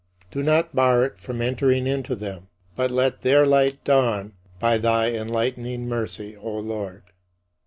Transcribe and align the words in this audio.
Do 0.31 0.41
not 0.41 0.75
bar 0.75 1.05
it 1.05 1.19
from 1.19 1.43
entering 1.43 1.85
into 1.85 2.15
them; 2.15 2.47
but 2.75 2.89
let 2.89 3.21
their 3.21 3.45
light 3.45 3.83
dawn 3.83 4.33
by 4.59 4.79
thy 4.79 5.11
enlightening 5.13 5.87
mercy, 5.87 6.35
O 6.35 6.57
Lord. 6.57 7.03